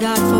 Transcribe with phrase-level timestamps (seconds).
[0.00, 0.33] God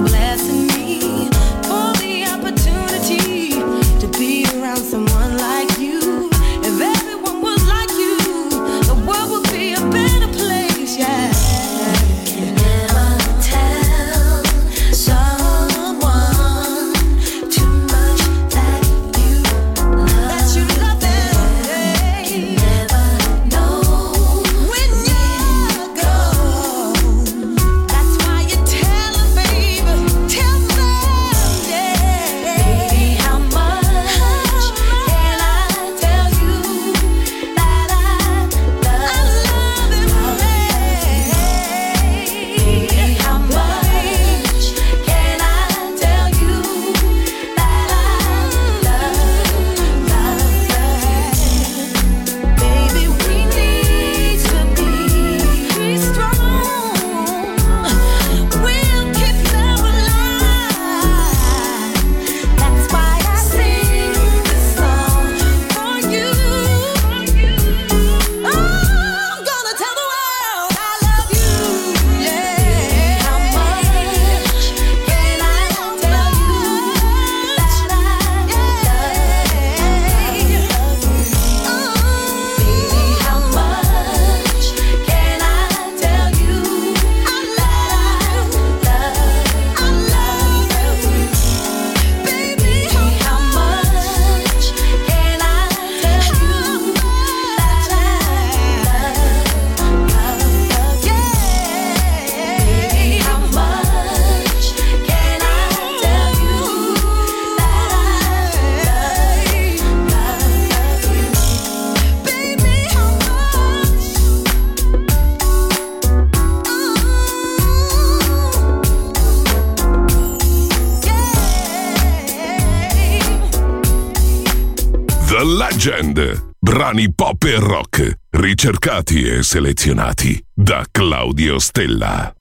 [125.85, 132.33] Legend, brani pop e rock, ricercati e selezionati da Claudio Stella.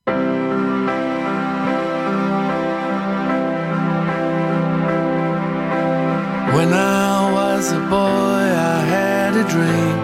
[6.54, 10.00] When I was a boy, I had a dream.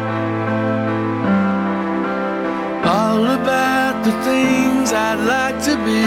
[2.83, 6.03] All about the things I'd like to be.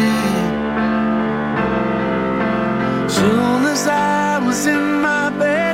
[3.08, 5.71] Soon as I was in my bed,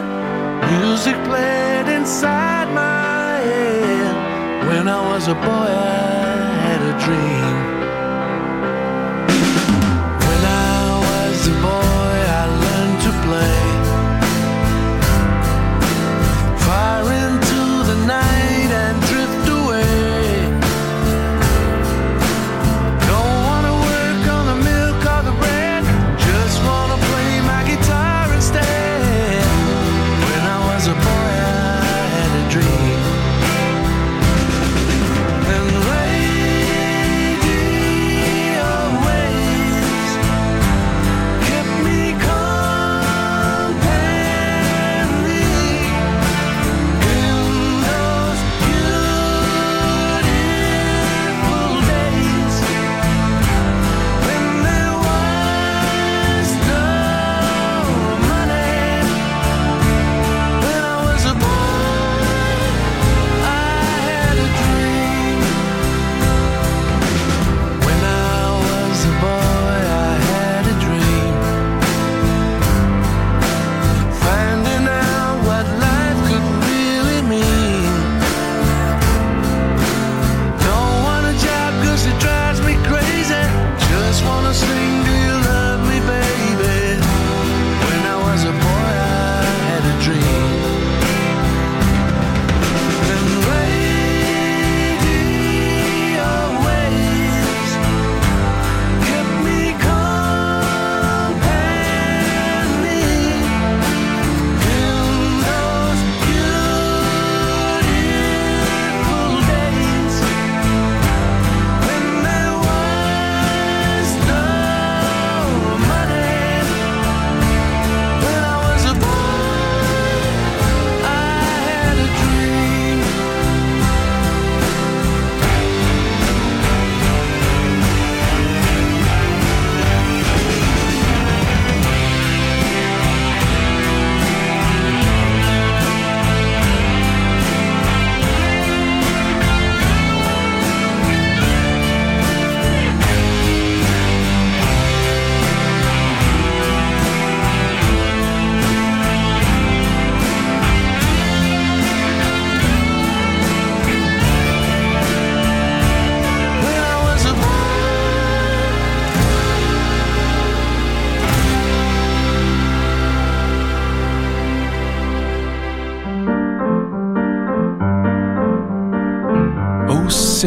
[0.70, 4.66] music played inside my head.
[4.68, 7.57] When I was a boy, I had a dream.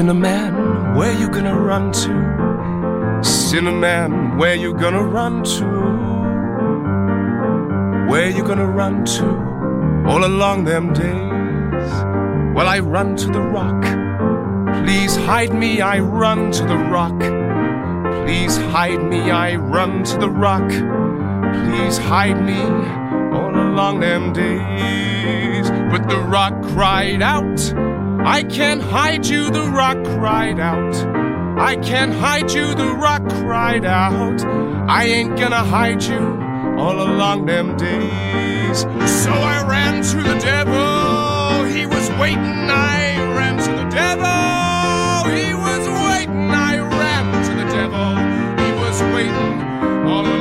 [0.01, 2.09] Sinnerman, where you gonna run to?
[3.21, 5.65] Sinnerman, where you gonna run to?
[8.09, 9.27] Where you gonna run to?
[10.09, 11.91] All along them days.
[12.55, 13.83] Well, I run to the rock.
[14.83, 17.19] Please hide me, I run to the rock.
[18.25, 20.67] Please hide me, I run to the rock.
[21.63, 22.59] Please hide me
[23.37, 25.69] all along them days.
[25.91, 27.59] But the rock cried out,
[28.23, 30.95] I can't hide you, the rock cried out.
[31.59, 34.45] I can't hide you, the rock cried out.
[34.87, 36.19] I ain't gonna hide you
[36.77, 38.81] all along them days.
[39.23, 45.31] So I ran to the devil, he was waiting, I ran to the devil.
[45.35, 48.15] He was waiting, I ran to the devil.
[48.63, 49.61] He was waiting
[50.07, 50.40] all along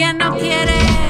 [0.00, 1.09] que no quiere.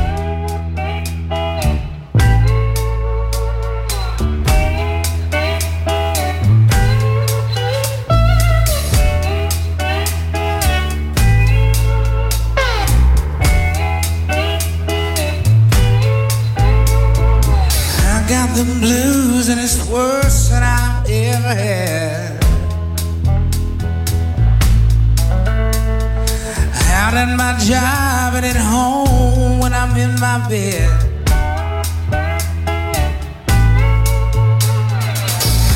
[27.21, 30.89] At my job and at home when I'm in my bed.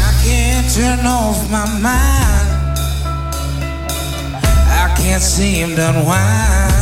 [0.08, 2.80] I can't turn off my mind.
[4.84, 6.74] I can't seem to unwind.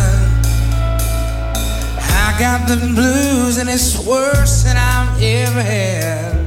[2.25, 6.42] I got the blues and it's worse than I've ever had.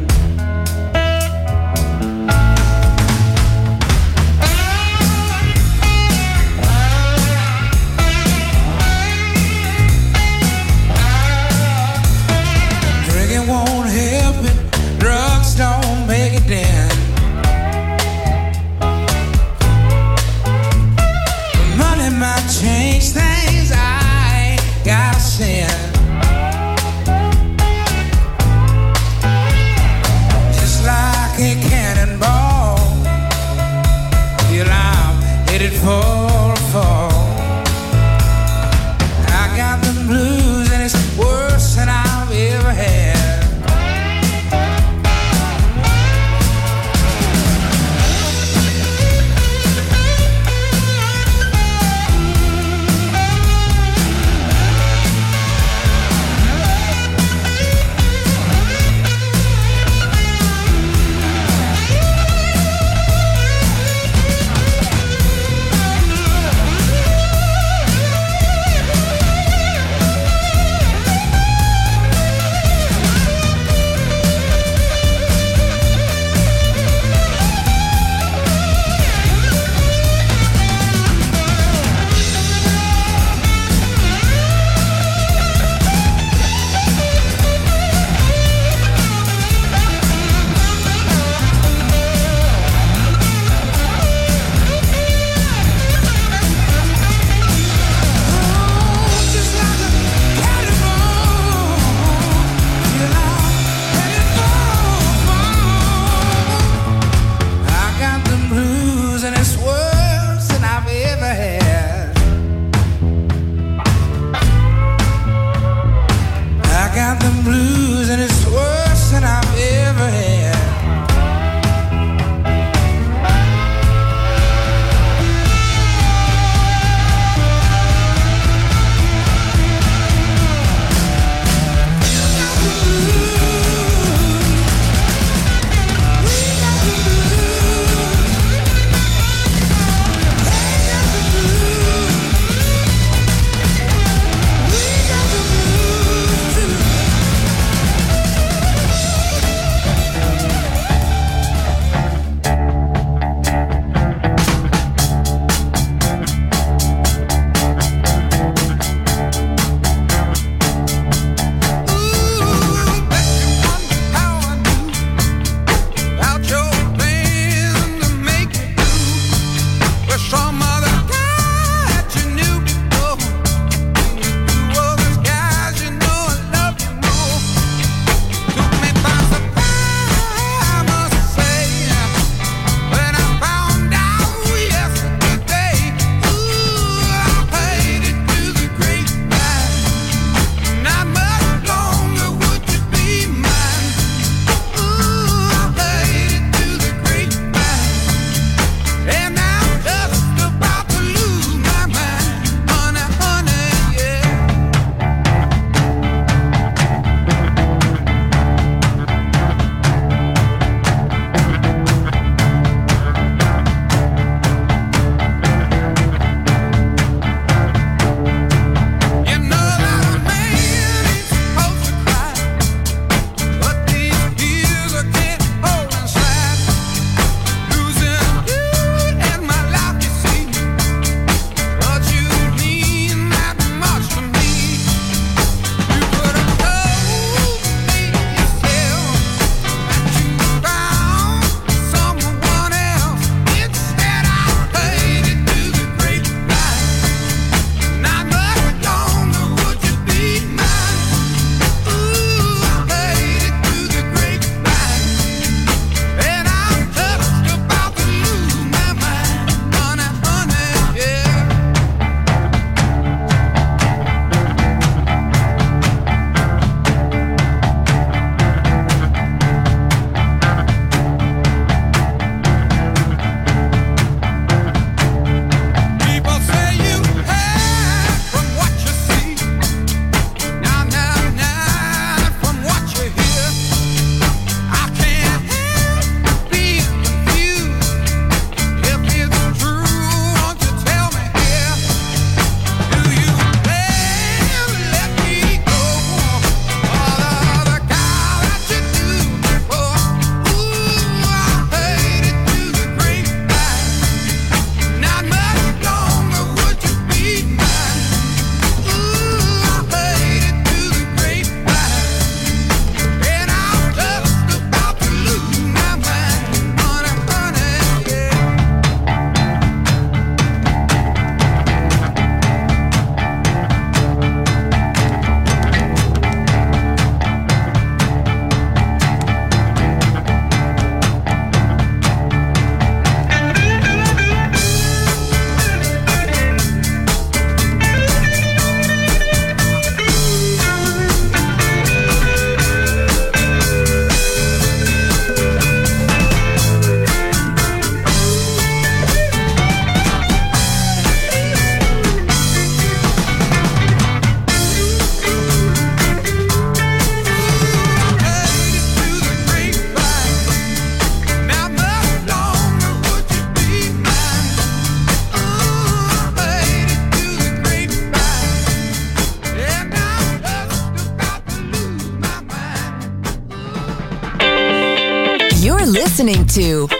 [376.56, 376.95] To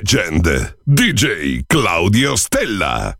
[0.00, 3.14] Legend, DJ Claudio Stella.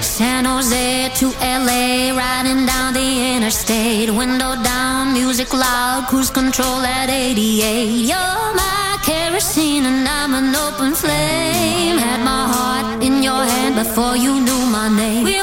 [0.00, 7.10] San Jose to LA, riding down the interstate, window down, music loud, cruise control at
[7.10, 8.06] 88.
[8.08, 11.98] You're my kerosene and I'm an open flame.
[11.98, 15.39] Had my heart in your hand before you knew my name.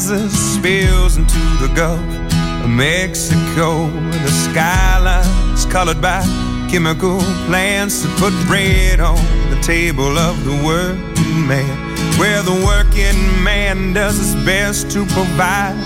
[0.00, 2.00] Grasses spills into the Gulf
[2.64, 3.86] of Mexico.
[3.88, 6.22] The skyline's colored by
[6.70, 9.16] chemical plants that put bread on
[9.50, 11.76] the table of the working man.
[12.18, 15.76] Where the working man does his best to provide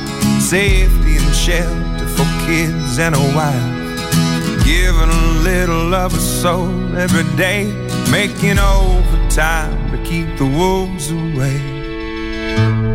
[0.41, 4.65] safety and shelter for kids and a wife.
[4.65, 7.65] Giving a little of a soul every day,
[8.11, 12.94] making overtime to keep the wolves away.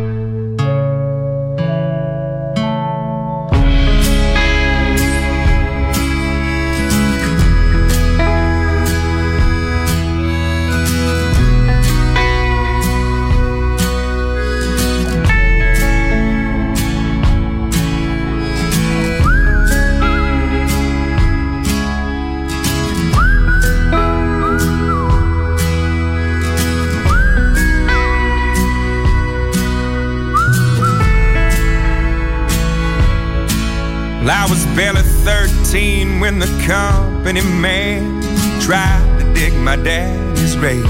[35.30, 38.20] 13 when the company man
[38.60, 40.84] tried to dig my daddy's grave.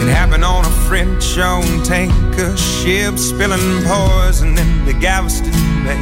[0.00, 5.50] It happened on a French owned tanker ship spilling poison into Galveston
[5.84, 6.00] Bay.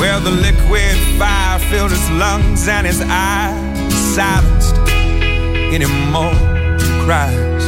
[0.00, 6.34] Well, the liquid fire filled his lungs and his eyes silenced any more
[7.04, 7.64] cries.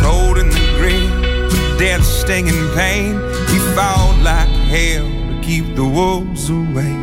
[0.00, 1.10] Cold in the grave,
[1.50, 3.14] with death stinging pain,
[3.50, 6.97] he fought like hell to keep the wolves away.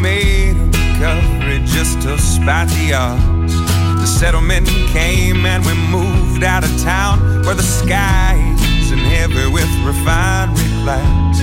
[0.00, 3.54] Made a recovery just to spite the odds.
[4.00, 8.36] The settlement came and we moved out of town where the sky
[8.80, 11.38] isn't heavy with refinery clouds.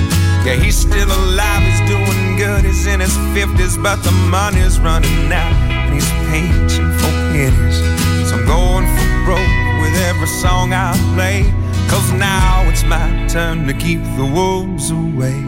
[0.45, 5.31] Yeah, he's still alive, he's doing good, he's in his 50s, but the money's running
[5.31, 7.77] out and he's pinching for pennies.
[8.29, 11.43] So I'm going for broke with every song I play.
[11.89, 15.39] Cause now it's my turn to keep the wolves away.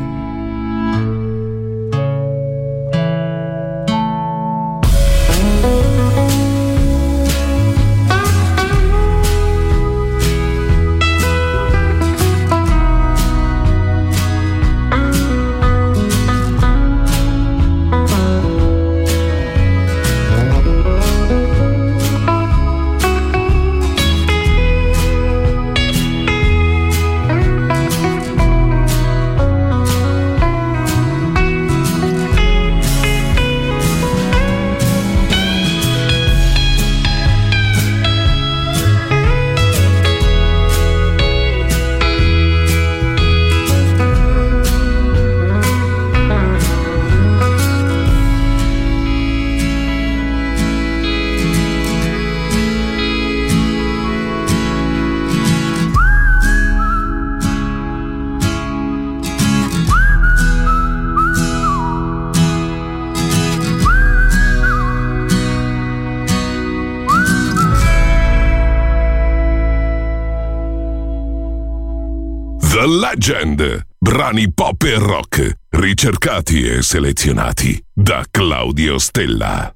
[73.25, 73.85] Legend.
[73.97, 79.73] Brani pop e rock, ricercati e selezionati da Claudio Stella.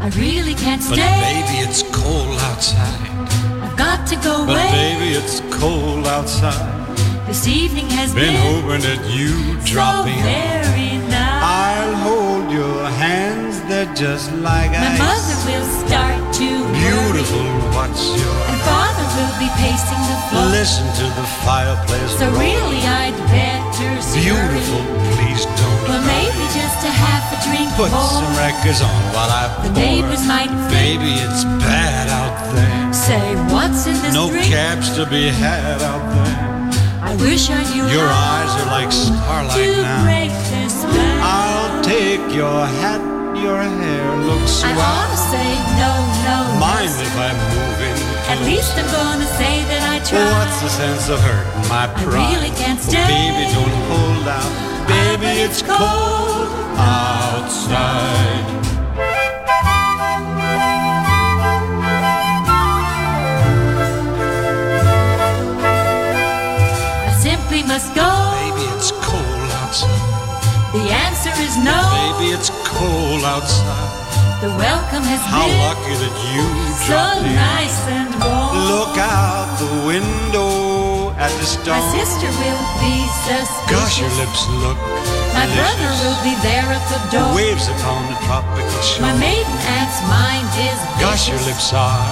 [0.00, 1.20] I really can't But stay.
[1.20, 3.10] baby, it's cold outside.
[3.64, 4.70] I've got to go But away.
[4.70, 6.86] baby, it's cold outside.
[7.26, 10.22] This evening has Been been, hoping that you drop so in.
[10.22, 11.42] very nice.
[11.42, 12.85] I'll hold your
[13.76, 15.04] they're just like My ice.
[15.04, 16.48] mother will start to
[16.80, 20.48] Beautiful, worry, what's your and father will be pacing the floor.
[20.56, 22.40] Listen to the fireplace So roar.
[22.40, 24.32] really, I'd better scurry.
[24.32, 24.80] Beautiful,
[25.12, 25.82] please don't.
[25.92, 28.16] Well, maybe just a half a drink Put more.
[28.16, 29.84] some records on while I The pour.
[29.84, 32.92] neighbors might Baby, it's bad out there.
[33.08, 36.36] say, "What's in this No drink?" cabs to be had out there.
[37.10, 40.04] I wish I knew Your eyes are like starlight now.
[41.36, 43.00] I'll take your hat,
[43.42, 44.80] your hair looks I swell.
[44.80, 45.48] ought to say
[45.80, 45.92] no,
[46.26, 46.38] no.
[46.60, 47.96] Mind if I move in
[48.32, 50.30] At least I'm gonna say that I tried.
[50.38, 52.16] What's the sense of hurting my pride?
[52.16, 53.06] I really can't Oh, stay.
[53.06, 54.52] baby, don't hold out.
[54.88, 58.44] Baby, it's cold outside.
[65.78, 68.08] I simply must go.
[68.40, 70.02] Baby, it's cold outside.
[70.72, 71.78] The answer is no.
[72.18, 73.92] Baby, it's cold outside.
[74.44, 76.44] The welcome has How been lucky that you
[76.84, 77.32] so dropped in.
[77.32, 78.52] nice and warm.
[78.68, 83.48] Look out the window at the My sister will be suspicious.
[83.72, 84.76] Gosh, your lips look
[85.32, 87.32] My brother will be there at the door.
[87.32, 89.08] Waves upon the tropical shore.
[89.08, 91.00] My maiden aunt's mind is Vicious.
[91.00, 92.04] Gosh, your lips are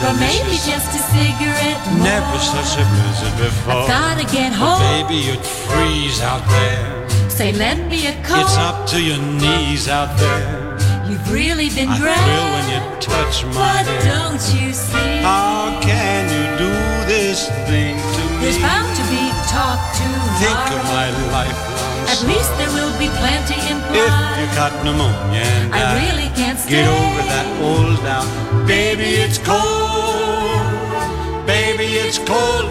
[0.00, 2.08] But maybe just a cigarette more.
[2.08, 3.84] Never such a blizzard before.
[3.84, 4.80] I've gotta get home.
[4.80, 6.95] But baby, you'd freeze out there.
[7.36, 8.48] Say, lend me a coat.
[8.48, 10.72] It's up to your knees out there.
[11.04, 14.00] You've really been I thrill when you touch my But hair.
[14.08, 15.20] don't you see?
[15.20, 16.72] How can you do
[17.04, 18.40] this thing to me?
[18.40, 19.76] There's bound to be talk
[20.40, 24.00] Think of my lifelong At least there will be plenty in place.
[24.00, 24.40] If implied.
[24.40, 26.80] you got pneumonia and I really can't stay.
[26.80, 28.28] Get over that old doubt.
[28.66, 30.64] Baby, it's cold.
[31.46, 32.70] Baby, it's cold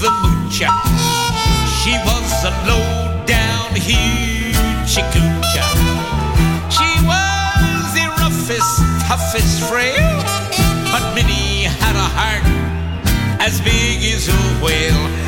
[0.00, 0.70] Minnie the Moocher.
[1.82, 5.70] She was a low down hoochie coocher.
[6.70, 10.22] She was the roughest, toughest frail,
[10.90, 12.44] but Minnie had a heart
[13.40, 15.23] as big as a whale.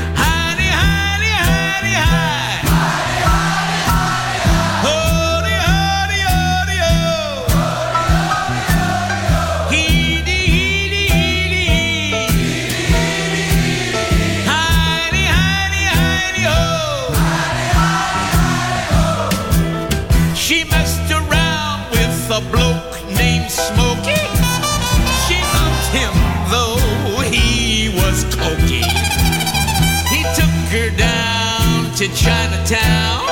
[30.77, 33.25] Her down to Chinatown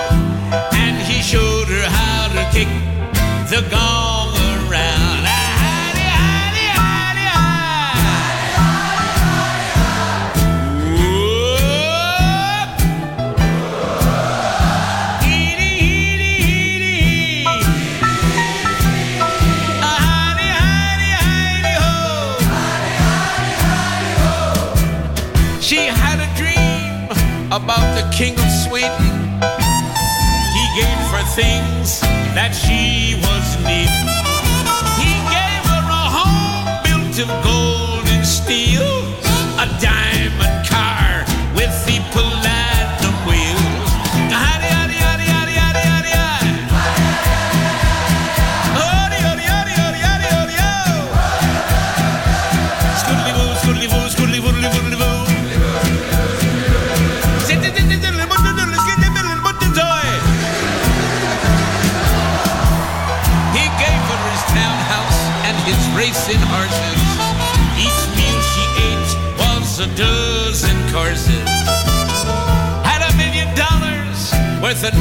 [0.73, 2.69] and he showed her how to kick
[3.51, 4.14] the gong
[28.15, 28.91] king of Sweden.
[30.55, 32.01] He gave her things
[32.39, 32.84] that she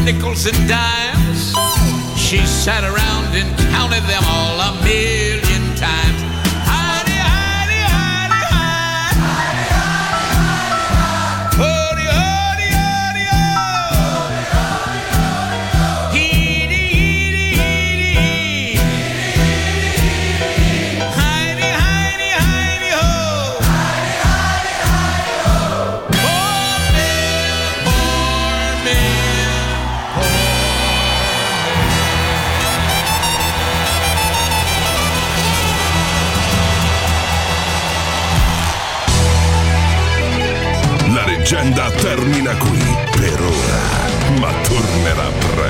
[0.05, 1.53] nickels and dimes.
[2.17, 5.22] She sat around and counted them all a million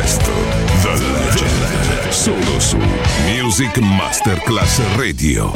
[0.03, 0.81] ora, ma tornerà presto.
[0.81, 2.77] The Legend, solo su
[3.25, 5.51] Music Music Masterclass Radio.